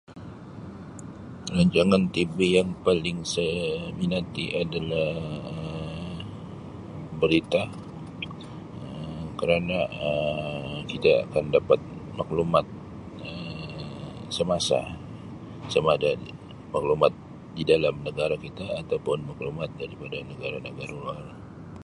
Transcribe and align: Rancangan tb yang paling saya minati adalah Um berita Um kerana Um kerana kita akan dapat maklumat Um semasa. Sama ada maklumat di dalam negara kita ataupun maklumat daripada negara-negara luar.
Rancangan 1.55 2.03
tb 2.13 2.37
yang 2.57 2.69
paling 2.85 3.19
saya 3.33 3.67
minati 3.99 4.45
adalah 4.63 5.11
Um 5.53 6.17
berita 7.21 7.63
Um 8.83 9.25
kerana 9.39 9.77
Um 9.85 9.93
kerana 10.07 10.85
kita 10.91 11.11
akan 11.25 11.45
dapat 11.57 11.79
maklumat 12.17 12.65
Um 13.25 14.25
semasa. 14.37 14.79
Sama 15.73 15.89
ada 15.97 16.11
maklumat 16.73 17.13
di 17.57 17.63
dalam 17.71 17.95
negara 18.07 18.35
kita 18.45 18.65
ataupun 18.81 19.17
maklumat 19.29 19.69
daripada 19.81 20.17
negara-negara 20.33 20.93
luar. 21.01 21.21